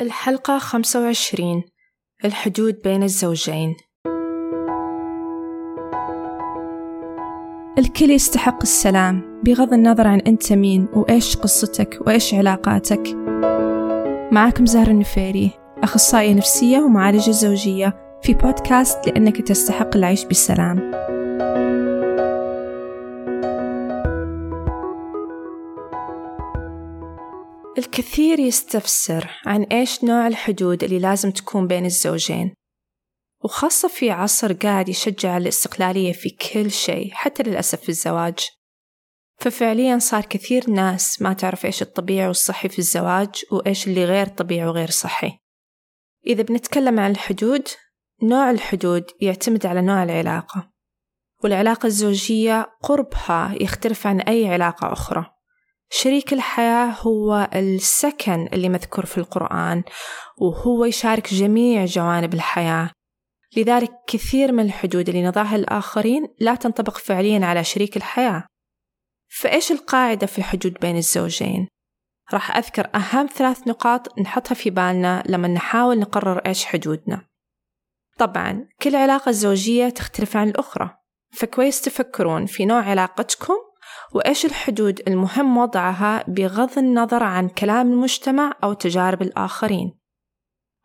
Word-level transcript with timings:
الحلقة 0.00 0.58
25 0.58 1.62
الحدود 2.24 2.74
بين 2.84 3.02
الزوجين. 3.02 3.76
الكل 7.78 8.10
يستحق 8.10 8.62
السلام 8.62 9.42
بغض 9.44 9.72
النظر 9.72 10.06
عن 10.06 10.20
أنت 10.20 10.52
مين 10.52 10.88
وإيش 10.94 11.36
قصتك 11.36 11.98
وإيش 12.06 12.34
علاقاتك. 12.34 13.02
معاكم 14.32 14.66
زهر 14.66 14.88
النفيري 14.88 15.50
أخصائية 15.82 16.34
نفسية 16.34 16.78
ومعالجة 16.78 17.30
زوجية 17.30 18.18
في 18.22 18.34
بودكاست 18.34 19.06
لأنك 19.06 19.42
تستحق 19.42 19.96
العيش 19.96 20.24
بسلام. 20.24 20.99
الكثير 27.80 28.38
يستفسر 28.38 29.30
عن 29.46 29.62
إيش 29.62 30.04
نوع 30.04 30.26
الحدود 30.26 30.84
اللي 30.84 30.98
لازم 30.98 31.30
تكون 31.30 31.66
بين 31.66 31.86
الزوجين 31.86 32.54
وخاصة 33.44 33.88
في 33.88 34.10
عصر 34.10 34.52
قاعد 34.52 34.88
يشجع 34.88 35.36
الاستقلالية 35.36 36.12
في 36.12 36.30
كل 36.30 36.70
شيء 36.70 37.10
حتى 37.12 37.42
للأسف 37.42 37.80
في 37.80 37.88
الزواج. 37.88 38.38
ففعليا 39.38 39.98
صار 39.98 40.24
كثير 40.24 40.70
ناس 40.70 41.22
ما 41.22 41.32
تعرف 41.32 41.66
إيش 41.66 41.82
الطبيعي 41.82 42.26
والصحي 42.26 42.68
في 42.68 42.78
الزواج 42.78 43.44
وإيش 43.52 43.86
اللي 43.86 44.04
غير 44.04 44.26
طبيعي 44.26 44.66
وغير 44.66 44.90
صحي. 44.90 45.38
إذا 46.26 46.42
بنتكلم 46.42 47.00
عن 47.00 47.10
الحدود 47.10 47.68
نوع 48.22 48.50
الحدود 48.50 49.04
يعتمد 49.20 49.66
على 49.66 49.82
نوع 49.82 50.02
العلاقة 50.02 50.70
والعلاقة 51.44 51.86
الزوجية 51.86 52.66
قربها 52.82 53.54
يختلف 53.60 54.06
عن 54.06 54.20
أي 54.20 54.48
علاقة 54.48 54.92
أخرى. 54.92 55.39
شريك 55.92 56.32
الحياة 56.32 56.86
هو 56.86 57.50
السكن 57.54 58.48
اللي 58.52 58.68
مذكور 58.68 59.06
في 59.06 59.18
القرآن 59.18 59.82
وهو 60.38 60.84
يشارك 60.84 61.34
جميع 61.34 61.84
جوانب 61.84 62.34
الحياة. 62.34 62.90
لذلك 63.56 63.90
كثير 64.06 64.52
من 64.52 64.64
الحدود 64.64 65.08
اللي 65.08 65.24
نضعها 65.24 65.56
الآخرين 65.56 66.28
لا 66.40 66.54
تنطبق 66.54 66.98
فعليا 66.98 67.46
على 67.46 67.64
شريك 67.64 67.96
الحياة. 67.96 68.46
فإيش 69.28 69.72
القاعدة 69.72 70.26
في 70.26 70.38
الحدود 70.38 70.72
بين 70.80 70.96
الزوجين؟ 70.96 71.68
راح 72.32 72.56
أذكر 72.56 72.90
أهم 72.94 73.26
ثلاث 73.26 73.68
نقاط 73.68 74.18
نحطها 74.18 74.54
في 74.54 74.70
بالنا 74.70 75.22
لما 75.26 75.48
نحاول 75.48 75.98
نقرر 75.98 76.38
إيش 76.38 76.64
حدودنا. 76.64 77.26
طبعا 78.18 78.68
كل 78.82 78.96
علاقة 78.96 79.30
زوجية 79.30 79.88
تختلف 79.88 80.36
عن 80.36 80.48
الأخرى 80.48 80.96
فكويس 81.32 81.80
تفكرون 81.80 82.46
في 82.46 82.64
نوع 82.64 82.82
علاقتكم 82.82 83.54
وإيش 84.14 84.44
الحدود 84.44 85.00
المهم 85.08 85.56
وضعها 85.56 86.24
بغض 86.28 86.78
النظر 86.78 87.22
عن 87.22 87.48
كلام 87.48 87.92
المجتمع 87.92 88.52
أو 88.64 88.72
تجارب 88.72 89.22
الآخرين؟ 89.22 89.98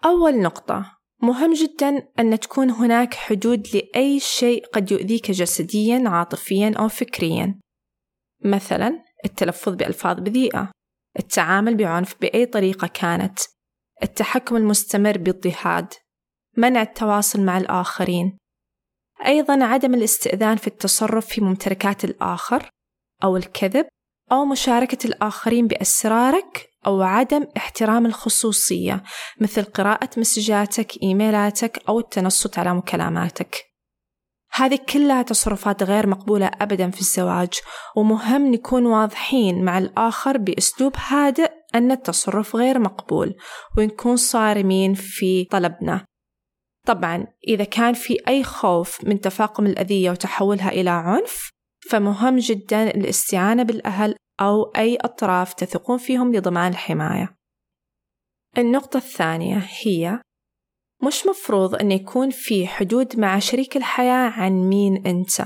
أول 0.05 0.41
نقطة 0.41 0.95
مهم 1.21 1.53
جدا 1.53 2.07
أن 2.19 2.39
تكون 2.39 2.69
هناك 2.69 3.13
حدود 3.13 3.67
لأي 3.73 4.19
شيء 4.19 4.65
قد 4.65 4.91
يؤذيك 4.91 5.31
جسديا 5.31 6.09
عاطفيا 6.09 6.73
أو 6.79 6.87
فكريا. 6.87 7.59
مثلا 8.45 9.03
التلفظ 9.25 9.73
بألفاظ 9.73 10.19
بذيئة 10.19 10.71
التعامل 11.19 11.75
بعنف 11.77 12.15
بأي 12.21 12.45
طريقة 12.45 12.87
كانت 12.87 13.39
التحكم 14.03 14.55
المستمر 14.55 15.17
باضطهاد 15.17 15.93
منع 16.57 16.81
التواصل 16.81 17.41
مع 17.41 17.57
الآخرين. 17.57 18.37
أيضا 19.25 19.63
عدم 19.63 19.93
الاستئذان 19.93 20.57
في 20.57 20.67
التصرف 20.67 21.25
في 21.25 21.41
ممتلكات 21.41 22.05
الآخر. 22.05 22.69
أو 23.23 23.38
الكذب 23.38 23.85
أو 24.31 24.45
مشاركة 24.45 25.08
الآخرين 25.08 25.67
بأسرارك 25.67 26.69
أو 26.88 27.02
عدم 27.02 27.47
احترام 27.58 28.05
الخصوصية 28.05 29.03
مثل 29.41 29.63
قراءة 29.63 30.09
مسجاتك 30.17 31.03
إيميلاتك 31.03 31.83
أو 31.89 31.99
التنصت 31.99 32.59
على 32.59 32.73
مكالماتك. 32.73 33.66
هذه 34.52 34.80
كلها 34.89 35.21
تصرفات 35.21 35.83
غير 35.83 36.08
مقبولة 36.08 36.52
أبدا 36.61 36.89
في 36.89 37.02
الزواج 37.02 37.53
ومهم 37.95 38.52
نكون 38.52 38.86
واضحين 38.86 39.65
مع 39.65 39.77
الآخر 39.77 40.37
بأسلوب 40.37 40.93
هادئ 41.08 41.52
أن 41.76 41.92
التصرف 41.92 42.55
غير 42.55 42.80
مقبول 42.80 43.36
ونكون 43.77 44.15
صارمين 44.15 44.93
في 44.93 45.43
طلبنا. 45.43 46.05
طبعا 46.87 47.27
إذا 47.47 47.64
كان 47.64 47.93
في 47.93 48.17
أي 48.27 48.43
خوف 48.43 49.03
من 49.03 49.21
تفاقم 49.21 49.65
الأذية 49.65 50.11
وتحولها 50.11 50.70
إلى 50.70 50.89
عنف 50.89 51.55
فمهم 51.89 52.37
جدا 52.37 52.83
الاستعانة 52.89 53.63
بالأهل 53.63 54.15
أو 54.41 54.63
أي 54.63 54.95
أطراف 54.95 55.53
تثقون 55.53 55.97
فيهم 55.97 56.35
لضمان 56.35 56.71
الحماية. 56.71 57.35
النقطة 58.57 58.97
الثانية 58.97 59.67
هي 59.83 60.21
مش 61.03 61.27
مفروض 61.27 61.75
أن 61.75 61.91
يكون 61.91 62.29
في 62.29 62.67
حدود 62.67 63.19
مع 63.19 63.39
شريك 63.39 63.77
الحياة 63.77 64.29
عن 64.29 64.51
مين 64.51 65.07
أنت. 65.07 65.45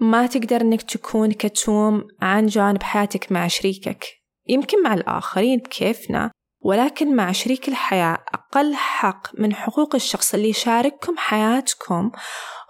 ما 0.00 0.26
تقدر 0.26 0.60
أنك 0.60 0.82
تكون 0.82 1.32
كتوم 1.32 2.08
عن 2.22 2.46
جانب 2.46 2.82
حياتك 2.82 3.32
مع 3.32 3.46
شريكك. 3.48 4.04
يمكن 4.48 4.82
مع 4.82 4.94
الآخرين 4.94 5.58
بكيفنا 5.58 6.30
ولكن 6.60 7.16
مع 7.16 7.32
شريك 7.32 7.68
الحياة 7.68 8.24
أقل 8.34 8.74
حق 8.74 9.40
من 9.40 9.54
حقوق 9.54 9.94
الشخص 9.94 10.34
اللي 10.34 10.48
يشارككم 10.48 11.16
حياتكم 11.16 12.10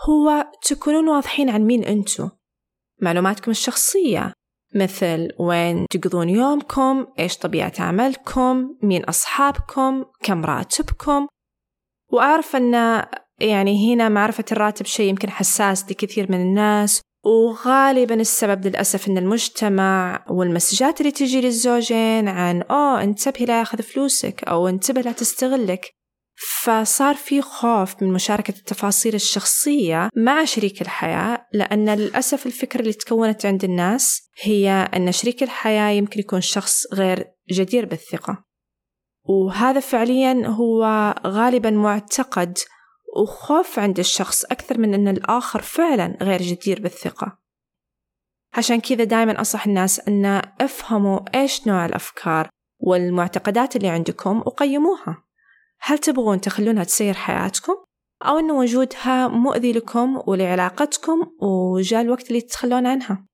هو 0.09 0.47
تكونون 0.63 1.09
واضحين 1.09 1.51
عن 1.51 1.63
مين 1.63 1.85
أنتو 1.85 2.29
معلوماتكم 3.03 3.51
الشخصية. 3.51 4.33
مثل 4.75 5.29
وين 5.39 5.87
تقضون 5.91 6.29
يومكم 6.29 7.07
إيش 7.19 7.37
طبيعة 7.37 7.73
عملكم 7.79 8.77
مين 8.83 9.05
أصحابكم 9.05 10.05
كم 10.23 10.45
راتبكم. 10.45 11.27
وأعرف 12.13 12.57
أن 12.57 12.75
يعني 13.41 13.95
هنا 13.95 14.09
معرفة 14.09 14.45
الراتب 14.53 14.87
شيء 14.87 15.09
يمكن 15.11 15.31
حساس 15.31 15.91
لكثير 15.91 16.33
من 16.33 16.41
الناس 16.41 17.01
وغالبا 17.25 18.15
السبب 18.15 18.67
للأسف 18.67 19.09
أن 19.09 19.19
المجتمع 19.19 20.25
والمسجات 20.31 21.01
اللي 21.01 21.13
تجي 21.13 21.41
للزوجين 21.41 22.29
عن 22.29 22.63
أوه 22.63 23.03
انتبهي 23.03 23.45
لا 23.45 23.59
ياخذ 23.59 23.83
فلوسك 23.83 24.45
أو 24.45 24.69
انتبه 24.69 25.01
لا 25.01 25.13
تستغلك. 25.13 25.91
فصار 26.37 27.15
في 27.15 27.43
خوف 27.43 28.03
من 28.03 28.13
مشاركة 28.13 28.55
التفاصيل 28.59 29.15
الشخصية 29.15 30.11
مع 30.17 30.45
شريك 30.45 30.83
الحياة 30.83 31.47
لأن 31.53 31.95
للأسف 31.95 32.47
الفكرة 32.47 32.81
اللي 32.81 32.93
تكونت 32.93 33.47
عند 33.47 33.65
الناس 33.65 34.31
هي 34.43 34.71
أن 34.71 35.13
شريك 35.13 35.43
الحياة 35.43 35.91
يمكن 35.91 36.21
يكون 36.21 36.41
شخص 36.41 36.95
غير 36.95 37.27
جدير 37.51 37.87
بالثقة. 37.87 38.45
وهذا 39.25 39.81
فعليا 39.81 40.47
هو 40.47 41.15
غالبا 41.27 41.71
معتقد 41.71 42.59
وخوف 43.17 43.79
عند 43.79 43.99
الشخص 43.99 44.45
أكثر 44.45 44.79
من 44.79 44.95
أن 44.95 45.09
الآخر 45.09 45.63
فعلا 45.63 46.19
غير 46.23 46.43
جدير 46.43 46.83
بالثقة. 46.83 47.39
عشان 48.55 48.81
كذا 48.81 49.05
دائما 49.05 49.39
أنصح 49.39 49.67
الناس 49.67 50.01
أن 50.09 50.43
أفهموا 50.61 51.21
إيش 51.35 51.67
نوع 51.67 51.87
الأفكار 51.87 52.49
والمعتقدات 52.81 53.77
اللي 53.77 53.89
عندكم 53.89 54.39
وقيموها. 54.39 55.26
هل 55.81 55.99
تبغون 55.99 56.41
تخلونها 56.41 56.85
تسير 56.85 57.15
حياتكم؟ 57.15 57.75
أو 58.23 58.39
أن 58.39 58.51
وجودها 58.51 59.29
مؤذي 59.29 59.73
لكم 59.73 60.23
ولعلاقتكم 60.27 61.27
وجاء 61.41 62.01
الوقت 62.01 62.29
اللي 62.29 62.41
تتخلون 62.41 62.87
عنها. 62.87 63.27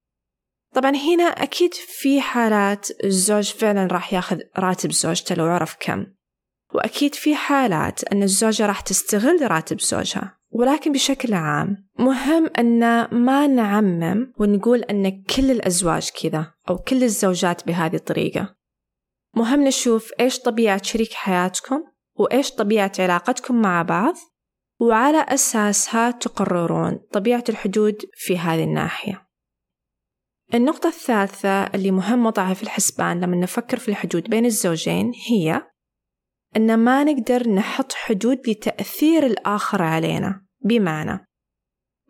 طبعا 0.75 0.91
هنا 0.91 1.25
أكيد 1.25 1.75
في 1.75 2.21
حالات 2.21 3.05
الزوج 3.05 3.53
فعلا 3.53 3.87
راح 3.87 4.13
ياخذ 4.13 4.39
راتب 4.59 4.93
زوجته 4.93 5.35
لو 5.35 5.45
عرف 5.45 5.77
كم. 5.81 6.07
وأكيد 6.75 7.15
في 7.15 7.35
حالات 7.35 8.05
أن 8.05 8.23
الزوجة 8.23 8.67
راح 8.67 8.81
تستغل 8.81 9.51
راتب 9.51 9.81
زوجها 9.81 10.39
ولكن 10.51 10.93
بشكل 10.93 11.35
عام. 11.35 11.89
مهم 11.99 12.51
أن 12.59 13.05
ما 13.25 13.47
نعمم 13.47 14.33
ونقول 14.39 14.83
أن 14.83 15.23
كل 15.23 15.51
الأزواج 15.51 16.11
كذا 16.23 16.53
أو 16.71 16.79
كل 16.79 17.03
الزوجات 17.03 17.67
بهذه 17.67 17.97
الطريقة. 17.97 18.55
مهم 19.37 19.65
نشوف 19.65 20.11
إيش 20.21 20.39
طبيعة 20.39 20.83
شريك 20.83 21.13
حياتكم 21.13 21.85
وإيش 22.19 22.51
طبيعة 22.51 22.93
علاقتكم 22.99 23.63
مع 23.63 23.83
بعض 23.83 24.15
وعلى 24.81 25.19
أساسها 25.29 26.11
تقررون 26.11 26.99
طبيعة 27.13 27.45
الحدود 27.49 27.97
في 28.15 28.39
هذه 28.39 28.65
الناحية. 28.65 29.27
النقطة 30.55 30.89
الثالثة 30.89 31.65
اللي 31.65 31.91
مهم 31.91 32.27
وضعها 32.27 32.55
في 32.55 32.63
الحسبان 32.63 33.21
لما 33.21 33.37
نفكر 33.37 33.79
في 33.79 33.89
الحدود 33.89 34.31
بين 34.31 34.47
الزوجين 34.47 35.13
هي 35.29 35.63
أن 36.57 36.79
ما 36.79 37.05
نقدر 37.05 37.49
نحط 37.49 37.93
حدود 37.93 38.49
لتأثير 38.49 39.27
الآخر 39.27 39.83
علينا. 39.83 40.47
بمعنى 40.65 41.27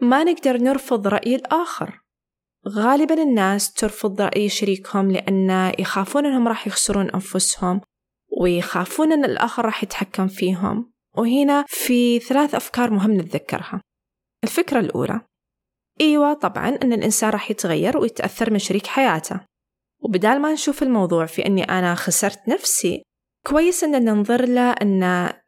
ما 0.01 0.25
نقدر 0.25 0.57
نرفض 0.57 1.07
رأي 1.07 1.35
الآخر. 1.35 2.03
غالبا 2.69 3.23
الناس 3.23 3.73
ترفض 3.73 4.21
رأي 4.21 4.49
شريكهم 4.49 5.11
لأن 5.11 5.73
يخافون 5.79 6.27
أنهم 6.27 6.49
راح 6.49 6.67
يخسرون 6.67 7.11
أنفسهم 7.11 7.81
ويخافون 8.43 9.13
أن 9.13 9.25
الآخر 9.25 9.65
راح 9.65 9.83
يتحكم 9.83 10.29
فيهم. 10.29 10.93
وهنا 11.17 11.65
في 11.69 12.19
ثلاث 12.19 12.55
أفكار 12.55 12.91
مهم 12.91 13.13
نتذكرها. 13.13 13.81
الفكرة 14.45 14.81
الأولى 14.81 15.21
أيوة 16.01 16.35
طبعا 16.35 16.69
أن 16.69 16.93
الإنسان 16.93 17.31
راح 17.31 17.51
يتغير 17.51 17.99
ويتأثر 17.99 18.53
من 18.53 18.59
شريك 18.59 18.87
حياته. 18.87 19.41
وبدال 20.03 20.41
ما 20.41 20.53
نشوف 20.53 20.83
الموضوع 20.83 21.27
في 21.27 21.47
أني 21.47 21.65
أنا 21.65 21.95
خسرت 21.95 22.49
نفسي 22.49 23.03
كويس 23.47 23.85
أن 23.85 24.05
ننظر 24.05 24.45
له 24.45 24.71
أن 24.71 25.03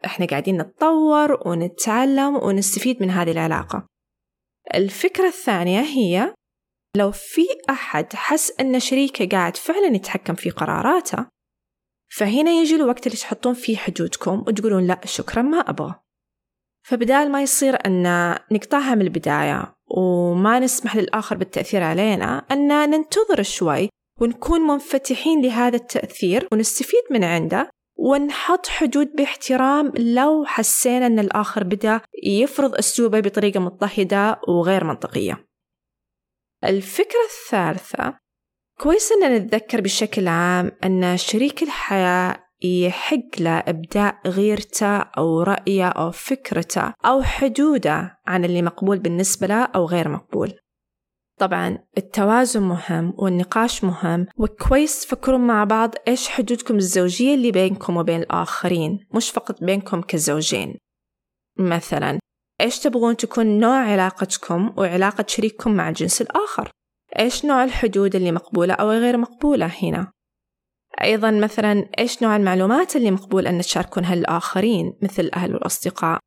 إحنا 0.05 0.27
قاعدين 0.27 0.61
نتطور 0.61 1.49
ونتعلم 1.49 2.37
ونستفيد 2.37 3.03
من 3.03 3.11
هذه 3.11 3.31
العلاقة. 3.31 3.87
الفكرة 4.75 5.27
الثانية 5.27 5.81
هي 5.81 6.35
لو 6.97 7.11
في 7.11 7.47
أحد 7.71 8.13
حس 8.13 8.53
أن 8.61 8.81
شريكه 8.81 9.29
قاعد 9.29 9.57
فعلا 9.57 9.97
يتحكم 9.97 10.35
في 10.35 10.51
قراراته 10.51 11.34
فهنا 12.17 12.51
يجي 12.51 12.77
الوقت 12.77 13.07
اللي 13.07 13.19
تحطون 13.19 13.55
فيه 13.55 13.77
حدودكم 13.77 14.45
وتقولون 14.47 14.87
لا 14.87 15.01
شكرا 15.05 15.43
ما 15.43 15.59
أبغى. 15.59 15.95
فبدال 16.87 17.33
ما 17.33 17.43
يصير 17.43 17.87
أن 17.87 18.03
نقطعها 18.53 18.95
من 18.95 19.03
البداية 19.03 19.75
وما 19.87 20.59
نسمح 20.59 20.97
للآخر 20.97 21.37
بالتأثير 21.37 21.83
علينا 21.83 22.39
أن 22.51 22.91
ننتظر 22.91 23.43
شوي 23.43 23.89
ونكون 24.21 24.61
منفتحين 24.61 25.43
لهذا 25.43 25.77
التأثير 25.77 26.49
ونستفيد 26.53 27.03
من 27.11 27.25
عنده 27.25 27.71
ونحط 27.99 28.67
حدود 28.67 29.17
باحترام 29.17 29.93
لو 29.97 30.45
حسينا 30.45 31.07
أن 31.07 31.19
الآخر 31.19 31.65
بدأ 31.65 32.01
يفرض 32.25 32.75
أسلوبه 32.75 33.21
بطريقة 33.21 33.61
مضطهدة 33.61 34.41
وغير 34.49 34.85
منطقية. 34.85 35.47
الفكرة 36.65 37.25
الثالثة 37.31 38.24
كويس 38.81 39.13
أن 39.13 39.35
نتذكر 39.35 39.81
بشكل 39.81 40.29
عام 40.29 40.73
أن 40.85 41.17
شريك 41.17 41.63
الحياة 41.63 42.37
يحق 42.63 43.41
له 43.41 43.59
إبداء 43.59 44.21
غيرته 44.27 44.97
أو 44.99 45.43
رأيه 45.43 45.89
أو 45.89 46.11
فكرته 46.11 46.93
أو 47.05 47.23
حدوده 47.23 48.19
عن 48.27 48.45
اللي 48.45 48.63
مقبول 48.63 48.99
بالنسبة 48.99 49.47
له 49.47 49.65
أو 49.65 49.87
غير 49.87 50.09
مقبول. 50.09 50.53
طبعا 51.39 51.79
التوازن 51.99 52.63
مهم 52.63 53.15
والنقاش 53.19 53.85
مهم 53.85 54.27
وكويس 54.39 55.01
تفكرون 55.01 55.47
مع 55.47 55.65
بعض 55.65 55.95
إيش 56.09 56.29
حدودكم 56.29 56.77
الزوجية 56.77 57.35
اللي 57.35 57.51
بينكم 57.51 57.97
وبين 57.97 58.21
الآخرين 58.21 59.07
مش 59.15 59.31
فقط 59.31 59.65
بينكم 59.65 60.01
كزوجين. 60.01 60.79
مثلا 61.59 62.19
إيش 62.61 62.79
تبغون 62.79 63.17
تكون 63.17 63.59
نوع 63.59 63.79
علاقتكم 63.79 64.75
وعلاقة 64.77 65.25
شريككم 65.29 65.75
مع 65.75 65.89
الجنس 65.89 66.21
الآخر؟ 66.21 66.71
إيش 67.19 67.45
نوع 67.45 67.65
الحدود 67.65 68.17
اللي 68.17 68.33
مقبولة 68.33 68.75
أو 68.75 68.91
غير 68.91 69.17
مقبولة 69.17 69.67
هنا؟ 69.83 70.13
أيضا 71.03 71.31
مثلا 71.31 71.89
إيش 71.99 72.23
نوع 72.23 72.37
المعلومات 72.37 72.97
اللي 72.97 73.11
مقبول 73.11 73.47
أن 73.47 73.61
تشاركونها 73.61 74.15
للآخرين 74.15 74.99
مثل 75.03 75.23
الأهل 75.23 75.55
والأصدقاء 75.55 76.19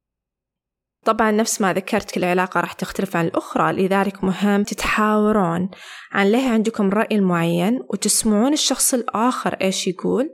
طبعا 1.05 1.31
نفس 1.31 1.61
ما 1.61 1.73
ذكرت 1.73 2.11
كل 2.11 2.23
علاقة 2.23 2.59
راح 2.61 2.73
تختلف 2.73 3.15
عن 3.15 3.25
الأخرى 3.25 3.73
لذلك 3.73 4.23
مهم 4.23 4.63
تتحاورون 4.63 5.69
عن 6.11 6.27
ليه 6.27 6.49
عندكم 6.49 6.89
رأي 6.89 7.19
معين 7.19 7.83
وتسمعون 7.89 8.53
الشخص 8.53 8.93
الآخر 8.93 9.53
إيش 9.53 9.87
يقول 9.87 10.29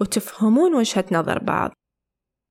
وتفهمون 0.00 0.74
وجهة 0.74 1.04
نظر 1.12 1.38
بعض. 1.38 1.70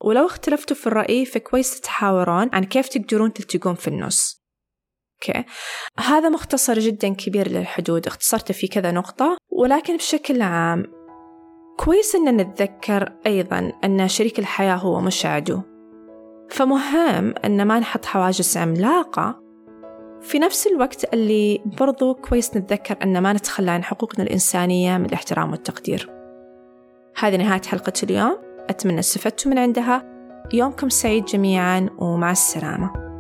ولو 0.04 0.26
اختلفتوا 0.26 0.76
في 0.76 0.88
الرأي 0.88 1.26
فكويس 1.26 1.82
تتحاورون 1.82 2.50
عن 2.54 2.64
كيف 2.64 2.88
تقدرون 2.88 3.34
تلتقون 3.34 3.76
في 3.76 3.88
النص. 3.88 4.43
أوكي. 5.30 5.44
هذا 6.00 6.30
مختصر 6.30 6.80
جدا 6.80 7.14
كبير 7.14 7.48
للحدود. 7.48 8.08
اختصرته 8.08 8.54
في 8.54 8.68
كذا 8.68 8.92
نقطة 8.92 9.38
ولكن 9.50 9.98
بشكل 9.98 10.42
عام 10.42 10.84
كويس 11.78 12.16
أن 12.16 12.38
نتذكر 12.38 13.14
أيضا 13.26 13.72
أن 13.84 14.08
شريك 14.08 14.40
الحياة 14.40 14.76
هو 14.76 15.02
مش 15.02 15.26
عدو 15.26 15.62
فمهم 16.50 17.34
أن 17.46 17.68
ما 17.68 17.80
نحط 17.80 18.06
حواجز 18.06 18.58
عملاقة. 18.58 19.44
في 20.22 20.40
نفس 20.40 20.68
الوقت 20.68 21.14
اللي 21.14 21.62
برضو 21.80 22.14
كويس 22.14 22.58
نتذكر 22.58 22.98
أن 23.04 23.22
ما 23.22 23.34
نتخلى 23.34 23.72
عن 23.72 23.84
حقوقنا 23.84 24.24
الإنسانية 24.24 24.98
من 24.98 25.06
الاحترام 25.06 25.52
والتقدير. 25.52 26.10
هذه 27.20 27.36
نهاية 27.36 27.62
حلقة 27.62 27.94
اليوم. 28.04 28.38
أتمنى 28.70 29.00
استفدتوا 29.00 29.52
من 29.52 29.58
عندها. 29.58 30.14
يومكم 30.54 30.90
سعيد 30.90 31.26
جميعا 31.26 31.90
ومع 31.98 32.32
السلامة. 32.32 33.13